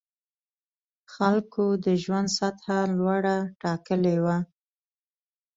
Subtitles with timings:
[1.13, 2.65] خلکو د ژوند سطح
[2.97, 4.37] لوړه ټاکلې وه.